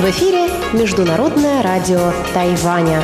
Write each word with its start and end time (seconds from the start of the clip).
В 0.00 0.04
эфире 0.10 0.48
Международное 0.72 1.62
радио 1.62 2.12
Тайваня. 2.34 3.02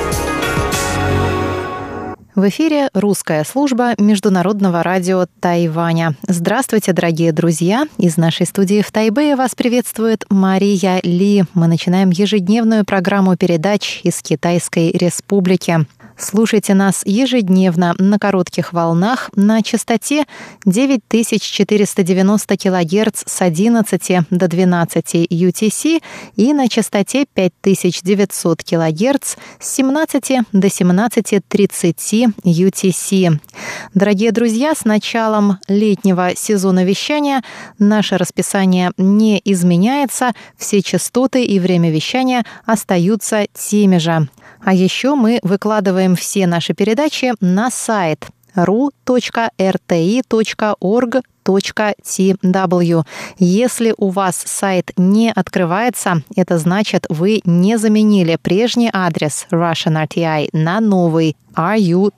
В 2.34 2.48
эфире 2.48 2.88
русская 2.92 3.44
служба 3.44 3.94
Международного 3.98 4.82
радио 4.82 5.26
Тайваня. 5.40 6.16
Здравствуйте, 6.26 6.92
дорогие 6.92 7.32
друзья! 7.32 7.86
Из 7.96 8.16
нашей 8.16 8.46
студии 8.46 8.82
в 8.82 8.90
Тайбэе 8.90 9.36
вас 9.36 9.54
приветствует 9.54 10.24
Мария 10.28 11.00
Ли. 11.02 11.44
Мы 11.54 11.68
начинаем 11.68 12.10
ежедневную 12.10 12.84
программу 12.84 13.36
передач 13.36 14.00
из 14.02 14.20
Китайской 14.22 14.90
Республики. 14.90 15.86
Слушайте 16.18 16.72
нас 16.72 17.02
ежедневно 17.04 17.94
на 17.98 18.18
коротких 18.18 18.72
волнах 18.72 19.30
на 19.36 19.62
частоте 19.62 20.24
9490 20.64 22.56
кГц 22.56 23.22
с 23.26 23.42
11 23.42 24.26
до 24.30 24.48
12 24.48 25.14
UTC 25.30 26.02
и 26.36 26.52
на 26.54 26.68
частоте 26.68 27.26
5900 27.34 28.64
кГц 28.64 29.36
с 29.60 29.74
17 29.74 30.38
до 30.52 30.68
17.30 30.68 32.34
UTC. 32.44 33.38
Дорогие 33.92 34.32
друзья, 34.32 34.74
с 34.74 34.86
началом 34.86 35.58
летнего 35.68 36.34
сезона 36.34 36.84
вещания 36.84 37.42
наше 37.78 38.16
расписание 38.16 38.90
не 38.96 39.38
изменяется, 39.44 40.32
все 40.56 40.80
частоты 40.80 41.44
и 41.44 41.60
время 41.60 41.90
вещания 41.90 42.46
остаются 42.64 43.46
теми 43.52 43.98
же. 43.98 44.28
А 44.66 44.74
еще 44.74 45.14
мы 45.14 45.38
выкладываем 45.44 46.16
все 46.16 46.48
наши 46.48 46.74
передачи 46.74 47.34
на 47.40 47.70
сайт 47.70 48.26
ru.rti.org.tw. 51.46 53.04
Если 53.38 53.94
у 53.96 54.10
вас 54.10 54.36
сайт 54.36 54.90
не 54.96 55.30
открывается, 55.32 56.22
это 56.34 56.58
значит, 56.58 57.06
вы 57.08 57.40
не 57.44 57.78
заменили 57.78 58.36
прежний 58.40 58.90
адрес 58.92 59.46
Russian 59.50 60.06
RTI 60.06 60.48
на 60.52 60.80
новый 60.80 61.36
ru.rti.org.tw 61.54 62.16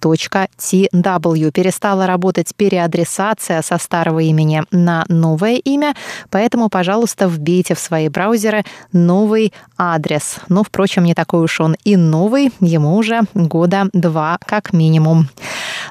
.tw 0.00 1.50
перестала 1.50 2.06
работать 2.06 2.54
переадресация 2.54 3.62
со 3.62 3.78
старого 3.78 4.20
имени 4.20 4.62
на 4.70 5.04
новое 5.08 5.56
имя, 5.56 5.94
поэтому, 6.30 6.68
пожалуйста, 6.68 7.28
вбейте 7.28 7.74
в 7.74 7.78
свои 7.78 8.08
браузеры 8.08 8.64
новый 8.92 9.52
адрес. 9.76 10.36
Но, 10.48 10.62
впрочем, 10.62 11.04
не 11.04 11.14
такой 11.14 11.42
уж 11.42 11.60
он 11.60 11.76
и 11.84 11.96
новый, 11.96 12.52
ему 12.60 12.96
уже 12.96 13.22
года 13.34 13.88
два 13.92 14.38
как 14.46 14.72
минимум. 14.72 15.28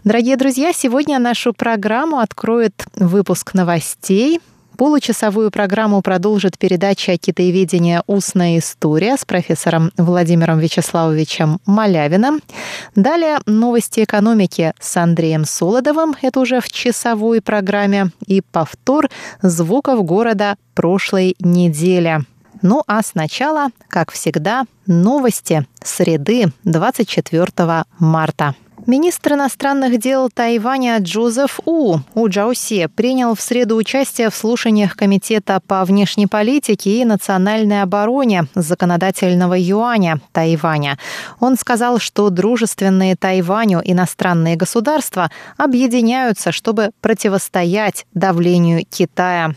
Дорогие 0.05 0.37
друзья, 0.37 0.71
сегодня 0.71 1.17
нашу 1.17 1.51
программу 1.51 2.19
откроет 2.19 2.85
выпуск 2.95 3.55
новостей– 3.55 4.39
Получасовую 4.77 5.51
программу 5.51 6.01
продолжит 6.01 6.59
передача 6.59 7.17
«Китаеведение. 7.17 8.03
Устная 8.07 8.57
история» 8.57 9.15
с 9.15 9.23
профессором 9.23 9.91
Владимиром 9.95 10.59
Вячеславовичем 10.59 11.59
Малявиным. 11.65 12.41
Далее 12.93 13.37
новости 13.45 14.03
экономики 14.03 14.73
с 14.77 14.97
Андреем 14.97 15.45
Солодовым, 15.45 16.13
это 16.21 16.41
уже 16.41 16.59
в 16.59 16.69
часовой 16.69 17.41
программе, 17.41 18.11
и 18.27 18.41
повтор 18.41 19.09
звуков 19.41 20.03
города 20.03 20.57
прошлой 20.73 21.37
недели. 21.39 22.19
Ну 22.61 22.83
а 22.85 23.01
сначала, 23.01 23.69
как 23.87 24.11
всегда, 24.11 24.65
новости 24.85 25.65
среды 25.81 26.51
24 26.65 27.85
марта. 27.99 28.55
Министр 28.87 29.33
иностранных 29.33 29.99
дел 29.99 30.29
Тайваня 30.31 30.99
Джозеф 30.99 31.59
У 31.65 31.97
У 32.13 32.29
Джаусе 32.29 32.87
принял 32.87 33.33
в 33.33 33.41
среду 33.41 33.77
участие 33.77 34.29
в 34.29 34.35
слушаниях 34.35 34.95
Комитета 34.95 35.59
по 35.65 35.83
внешней 35.85 36.27
политике 36.27 37.01
и 37.01 37.05
национальной 37.05 37.81
обороне 37.81 38.45
законодательного 38.53 39.55
юаня 39.57 40.21
Тайваня. 40.33 40.99
Он 41.39 41.57
сказал, 41.57 41.97
что 41.97 42.29
дружественные 42.29 43.15
Тайваню 43.15 43.81
иностранные 43.83 44.55
государства 44.55 45.31
объединяются, 45.57 46.51
чтобы 46.51 46.91
противостоять 47.01 48.05
давлению 48.13 48.85
Китая. 48.87 49.55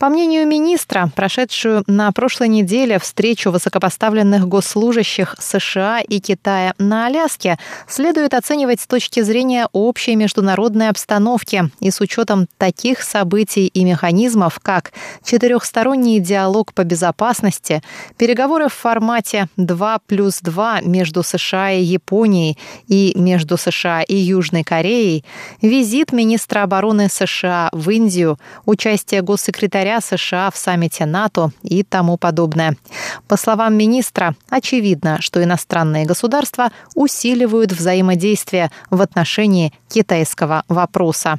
По 0.00 0.08
мнению 0.08 0.48
министра, 0.48 1.12
прошедшую 1.14 1.84
на 1.86 2.10
прошлой 2.10 2.48
неделе 2.48 2.98
встречу 2.98 3.52
высокопоставленных 3.52 4.48
госслужащих 4.48 5.36
США 5.38 6.00
и 6.00 6.18
Китая 6.18 6.74
на 6.78 7.06
Аляске 7.06 7.56
следует 7.86 8.34
оценивать 8.34 8.63
оценивать 8.64 8.80
с 8.80 8.86
точки 8.86 9.20
зрения 9.20 9.68
общей 9.72 10.16
международной 10.16 10.88
обстановки 10.88 11.70
и 11.80 11.90
с 11.90 12.00
учетом 12.00 12.46
таких 12.56 13.02
событий 13.02 13.66
и 13.66 13.84
механизмов, 13.84 14.58
как 14.62 14.92
четырехсторонний 15.22 16.18
диалог 16.18 16.72
по 16.72 16.84
безопасности, 16.84 17.82
переговоры 18.16 18.68
в 18.68 18.72
формате 18.72 19.48
2 19.56 19.98
плюс 20.06 20.40
2 20.40 20.80
между 20.80 21.22
США 21.22 21.72
и 21.72 21.82
Японией 21.82 22.58
и 22.88 23.12
между 23.16 23.58
США 23.58 24.02
и 24.02 24.16
Южной 24.16 24.64
Кореей, 24.64 25.24
визит 25.60 26.12
министра 26.12 26.62
обороны 26.62 27.08
США 27.10 27.68
в 27.72 27.90
Индию, 27.90 28.38
участие 28.64 29.20
госсекретаря 29.20 30.00
США 30.00 30.50
в 30.50 30.56
саммите 30.56 31.04
НАТО 31.04 31.50
и 31.62 31.82
тому 31.82 32.16
подобное. 32.16 32.76
По 33.28 33.36
словам 33.36 33.74
министра, 33.74 34.34
очевидно, 34.48 35.18
что 35.20 35.42
иностранные 35.42 36.06
государства 36.06 36.70
усиливают 36.94 37.72
взаимодействие 37.72 38.53
действия 38.54 38.70
в 38.90 39.00
отношении 39.00 39.72
китайского 39.88 40.64
вопроса. 40.68 41.38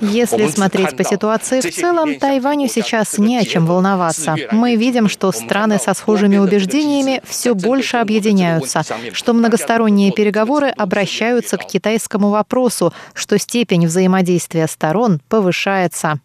Если 0.00 0.46
смотреть 0.46 0.96
по 0.96 1.02
ситуации 1.02 1.60
в 1.60 1.74
целом, 1.74 2.14
Тайваню 2.20 2.68
сейчас 2.68 3.18
не 3.18 3.36
о 3.38 3.44
чем 3.44 3.66
волноваться. 3.66 4.36
Мы 4.52 4.76
видим, 4.76 5.08
что 5.08 5.32
страны 5.32 5.80
со 5.80 5.92
схожими 5.94 6.36
убеждениями 6.36 7.20
все 7.24 7.54
больше 7.54 7.96
объединяются, 7.96 8.84
что 9.12 9.32
многосторонние 9.32 10.12
переговоры 10.12 10.68
обращаются 10.68 11.56
к 11.56 11.66
китайскому 11.66 12.30
вопросу, 12.30 12.92
что 13.12 13.38
степень 13.38 13.88
взаимодействия 13.88 14.68
сторон 14.68 15.20
повышается. 15.28 16.20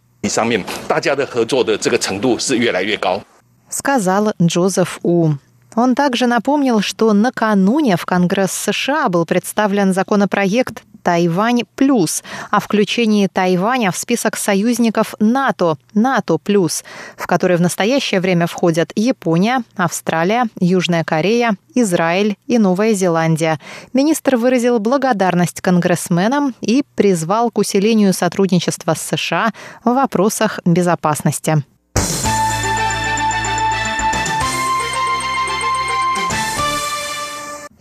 Сказал 3.69 4.33
Джозеф 4.39 4.99
У. 5.01 5.33
Он 5.75 5.95
также 5.95 6.27
напомнил, 6.27 6.81
что 6.81 7.13
накануне 7.13 7.97
в 7.97 8.05
Конгресс 8.05 8.51
США 8.51 9.09
был 9.09 9.25
представлен 9.25 9.93
законопроект 9.93 10.83
Тайвань 11.01 11.63
плюс 11.75 12.23
о 12.49 12.59
включении 12.59 13.27
Тайваня 13.27 13.91
в 13.91 13.97
список 13.97 14.37
союзников 14.37 15.15
НАТО, 15.19 15.77
НАТО 15.93 16.37
плюс, 16.37 16.83
в 17.17 17.27
который 17.27 17.57
в 17.57 17.61
настоящее 17.61 18.19
время 18.21 18.47
входят 18.47 18.91
Япония, 18.95 19.63
Австралия, 19.75 20.45
Южная 20.59 21.03
Корея, 21.03 21.55
Израиль 21.73 22.37
и 22.47 22.57
Новая 22.57 22.93
Зеландия. 22.93 23.59
Министр 23.93 24.35
выразил 24.35 24.79
благодарность 24.79 25.61
конгрессменам 25.61 26.53
и 26.61 26.83
призвал 26.95 27.49
к 27.49 27.57
усилению 27.57 28.13
сотрудничества 28.13 28.93
с 28.93 29.01
США 29.01 29.51
в 29.83 29.93
вопросах 29.93 30.59
безопасности. 30.65 31.63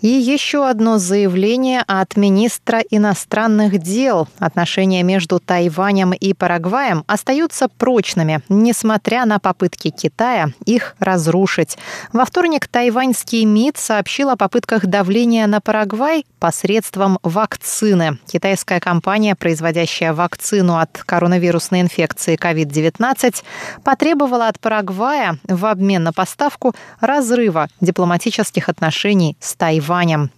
И 0.01 0.09
еще 0.09 0.67
одно 0.67 0.97
заявление 0.97 1.83
от 1.87 2.17
министра 2.17 2.81
иностранных 2.91 3.79
дел. 3.79 4.29
Отношения 4.39 5.03
между 5.03 5.41
Тайванем 5.41 6.15
и 6.15 6.33
Парагваем 6.33 7.05
остаются 7.07 7.69
прочными, 7.69 8.41
несмотря 8.49 9.27
на 9.27 9.39
попытки 9.39 9.91
Китая 9.91 10.53
их 10.65 10.97
разрушить. 10.99 11.77
Во 12.15 12.25
вторник 12.25 12.67
тайваньский 12.67 13.45
МИД 13.45 13.77
сообщил 13.77 14.31
о 14.31 14.37
попытках 14.37 14.87
давления 14.87 15.47
на 15.47 15.61
Парагвай 15.61 16.25
посредством 16.39 17.19
вакцины. 17.23 18.19
Китайская 18.27 18.81
компания, 18.81 19.35
производящая 19.35 20.15
вакцину 20.15 20.79
от 20.79 21.03
коронавирусной 21.05 21.83
инфекции 21.83 22.39
COVID-19, 22.39 23.43
потребовала 23.85 24.49
от 24.49 24.59
Парагвая 24.61 25.39
в 25.47 25.67
обмен 25.67 26.05
на 26.05 26.15
поставку 26.15 26.75
разрыва 27.01 27.69
дипломатических 27.83 28.71
отношений 28.71 29.37
с 29.41 29.55
Тайванем. 29.55 29.90
Тайванем. 29.91 30.31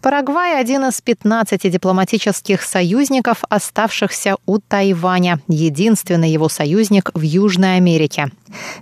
Парагвай– 0.00 0.60
один 0.60 0.84
из 0.84 1.00
15 1.00 1.70
дипломатических 1.70 2.62
союзников, 2.62 3.44
оставшихся 3.48 4.36
у 4.46 4.58
Тайваня, 4.58 5.40
единственный 5.48 6.30
его 6.30 6.48
союзник 6.48 7.10
в 7.14 7.22
Южной 7.22 7.76
Америке. 7.76 8.30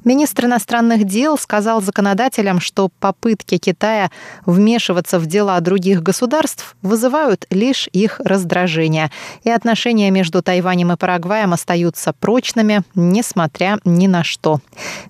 Министр 0.05 0.47
иностранных 0.47 1.05
дел 1.05 1.39
сказал 1.39 1.81
законодателям, 1.81 2.61
что 2.61 2.91
попытки 3.01 3.59
Китая 3.59 4.11
вмешиваться 4.47 5.19
в 5.19 5.27
дела 5.27 5.61
других 5.61 6.03
государств 6.03 6.77
вызывают 6.83 7.47
лишь 7.51 7.89
их 7.93 8.21
раздражение, 8.25 9.11
и 9.45 9.51
отношения 9.51 10.11
между 10.11 10.43
Тайванем 10.43 10.93
и 10.93 10.97
Парагваем 10.97 11.53
остаются 11.53 12.13
прочными, 12.13 12.83
несмотря 12.95 13.79
ни 13.85 14.07
на 14.07 14.25
что. 14.25 14.61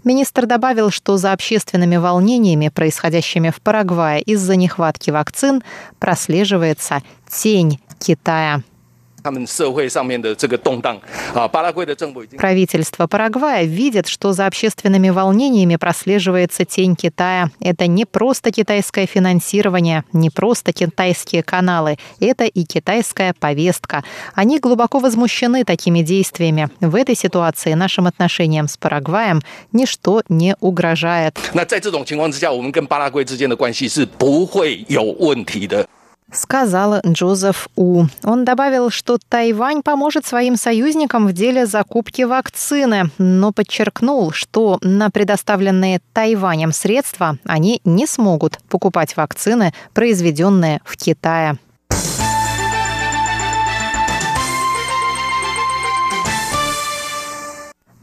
Министр 0.04 0.46
добавил, 0.46 0.90
что 0.90 1.16
за 1.16 1.32
общественными 1.32 1.96
волнениями, 1.96 2.68
происходящими 2.68 3.50
в 3.50 3.60
Парагвае 3.60 4.22
из-за 4.22 4.56
нехватки 4.56 5.10
вакцин, 5.10 5.59
прослеживается 5.98 7.02
тень 7.28 7.80
Китая. 7.98 8.62
Правительство 12.38 13.06
Парагвая 13.06 13.64
видит, 13.64 14.08
что 14.08 14.32
за 14.32 14.46
общественными 14.46 15.10
волнениями 15.10 15.76
прослеживается 15.76 16.64
тень 16.64 16.96
Китая. 16.96 17.50
Это 17.60 17.86
не 17.86 18.04
просто 18.04 18.50
китайское 18.50 19.06
финансирование, 19.06 20.04
не 20.12 20.30
просто 20.30 20.72
китайские 20.72 21.42
каналы, 21.42 21.96
это 22.20 22.44
и 22.44 22.64
китайская 22.64 23.34
повестка. 23.38 24.02
Они 24.34 24.58
глубоко 24.58 24.98
возмущены 24.98 25.64
такими 25.64 26.02
действиями. 26.02 26.68
В 26.80 26.94
этой 26.94 27.14
ситуации 27.14 27.74
нашим 27.74 28.06
отношениям 28.06 28.68
с 28.68 28.76
Парагваем 28.76 29.40
ничто 29.72 30.22
не 30.28 30.56
угрожает 30.60 31.38
сказал 36.32 37.00
Джозеф 37.06 37.68
У. 37.76 38.04
Он 38.24 38.44
добавил, 38.44 38.90
что 38.90 39.18
Тайвань 39.28 39.82
поможет 39.82 40.26
своим 40.26 40.56
союзникам 40.56 41.26
в 41.26 41.32
деле 41.32 41.66
закупки 41.66 42.22
вакцины, 42.22 43.10
но 43.18 43.52
подчеркнул, 43.52 44.32
что 44.32 44.78
на 44.82 45.10
предоставленные 45.10 46.00
Тайванем 46.12 46.72
средства 46.72 47.38
они 47.44 47.80
не 47.84 48.06
смогут 48.06 48.58
покупать 48.68 49.16
вакцины, 49.16 49.72
произведенные 49.92 50.80
в 50.84 50.96
Китае. 50.96 51.58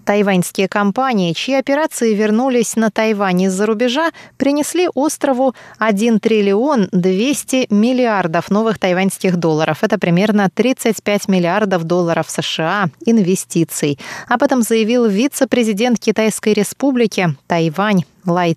Тайваньские 0.08 0.70
компании, 0.70 1.34
чьи 1.34 1.54
операции 1.56 2.14
вернулись 2.14 2.78
на 2.78 2.90
Тайвань 2.90 3.42
из-за 3.42 3.66
рубежа, 3.66 4.12
принесли 4.38 4.88
острову 4.94 5.54
1 5.80 6.22
триллион 6.22 6.88
200 6.94 7.68
миллиардов 7.72 8.50
новых 8.50 8.80
тайваньских 8.80 9.36
долларов. 9.36 9.80
Это 9.82 10.00
примерно 10.00 10.50
35 10.56 11.28
миллиардов 11.28 11.84
долларов 11.84 12.30
США 12.30 12.88
инвестиций. 13.06 14.00
Об 14.30 14.44
этом 14.44 14.62
заявил 14.62 15.08
вице-президент 15.08 16.00
Китайской 16.00 16.54
республики 16.54 17.36
Тайвань 17.46 18.06
Лай 18.28 18.56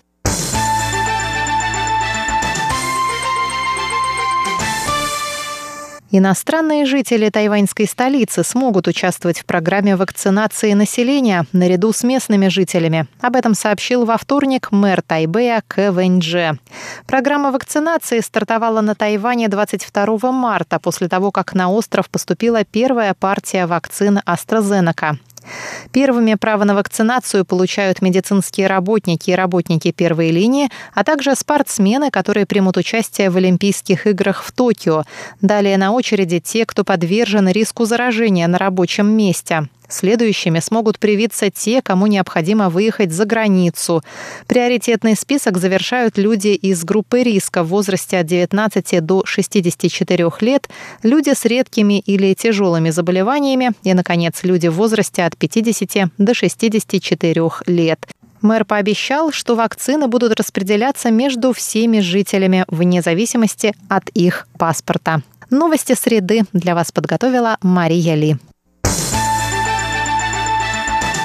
Иностранные 6.13 6.87
жители 6.87 7.29
тайваньской 7.29 7.87
столицы 7.87 8.45
смогут 8.45 8.87
участвовать 8.87 9.41
в 9.41 9.45
программе 9.45 9.97
вакцинации 9.97 10.73
населения 10.73 11.45
наряду 11.53 11.93
с 11.93 12.05
местными 12.05 12.49
жителями. 12.49 13.07
Об 13.21 13.35
этом 13.35 13.55
сообщил 13.55 14.05
во 14.05 14.17
вторник 14.17 14.71
мэр 14.71 15.03
Тайбэя 15.03 15.63
Вэньдже. 15.77 16.59
Программа 17.07 17.51
вакцинации 17.51 18.21
стартовала 18.21 18.81
на 18.81 18.95
Тайване 18.95 19.49
22 19.49 20.33
марта 20.33 20.79
после 20.79 21.09
того, 21.09 21.33
как 21.33 21.55
на 21.55 21.71
остров 21.71 22.09
поступила 22.09 22.65
первая 22.65 23.13
партия 23.13 23.67
вакцин 23.67 24.21
AstraZeneca. 24.27 25.19
Первыми 25.93 26.35
право 26.35 26.65
на 26.65 26.75
вакцинацию 26.75 27.45
получают 27.45 28.03
медицинские 28.03 28.67
работники 28.67 29.31
и 29.31 29.35
работники 29.35 29.93
первой 29.93 30.31
линии, 30.31 30.69
а 30.95 31.05
также 31.05 31.35
спортсмены, 31.35 32.11
которые 32.11 32.47
примут 32.47 32.77
участие 32.77 33.31
в 33.31 33.37
Олимпийских 33.37 34.07
играх 34.07 34.43
в 34.43 34.53
Токио. 34.53 35.05
Далее 35.41 35.77
на 35.79 35.93
очереди 35.93 36.41
те, 36.41 36.67
кто 36.67 36.85
подвержен 36.85 37.49
риску 37.49 37.85
заражения 37.85 38.47
на 38.47 38.59
рабочем 38.59 39.09
месте. 39.09 39.69
Следующими 39.89 40.61
смогут 40.61 40.99
привиться 40.99 41.51
те, 41.51 41.83
кому 41.83 42.07
необходимо 42.07 42.71
выехать 42.71 43.13
за 43.13 43.25
границу. 43.25 44.03
Приоритетный 44.47 45.17
список 45.17 45.59
завершают 45.59 46.19
люди 46.19 46.49
из 46.49 46.85
группы 46.85 47.23
риска 47.23 47.63
в 47.63 47.69
возрасте 47.69 48.19
от 48.19 48.27
19 48.27 49.05
до 49.05 49.25
64 49.25 50.31
лет, 50.41 50.69
люди 51.03 51.35
с 51.35 51.45
редкими 51.45 52.01
или 52.01 52.35
тяжелыми 52.35 52.91
заболеваниями 52.91 53.73
и, 53.83 53.95
наконец, 53.95 54.41
люди 54.43 54.69
в 54.69 54.75
возрасте 54.75 55.25
от 55.25 55.37
50 55.37 56.11
до 56.19 56.35
64 56.35 57.51
лет. 57.67 58.07
Мэр 58.43 58.65
пообещал, 58.65 59.33
что 59.33 59.55
вакцины 59.55 60.09
будут 60.09 60.39
распределяться 60.39 61.11
между 61.11 61.53
всеми 61.53 62.01
жителями 62.01 62.65
вне 62.69 63.03
зависимости 63.03 63.75
от 63.89 64.09
их 64.11 64.47
паспорта. 64.59 65.23
Новости 65.51 65.95
среды 65.95 66.43
для 66.53 66.75
вас 66.75 66.93
подготовила 66.93 67.57
Мария 67.63 68.15
Ли. 68.15 68.37